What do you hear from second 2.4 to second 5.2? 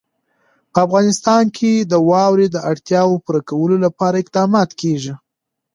د اړتیاوو پوره کولو لپاره اقدامات کېږي.